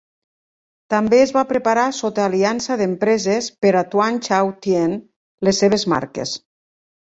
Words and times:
També 0.93 1.19
es 1.25 1.33
va 1.35 1.43
preparar 1.51 1.83
sota 1.97 2.23
aliança 2.29 2.79
d"empreses 2.81 3.51
per 3.67 3.75
a 3.83 3.85
Tuan 3.93 4.19
Chau 4.31 4.51
Tien, 4.67 4.99
les 5.51 5.63
seves 5.67 5.89
marques. 5.97 6.37